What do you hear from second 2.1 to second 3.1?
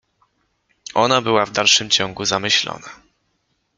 zamyślona.